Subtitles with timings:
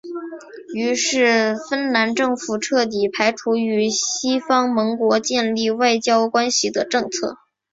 [0.73, 7.37] 于是芬兰政府彻底排除与西方盟国建立外交关系的政策。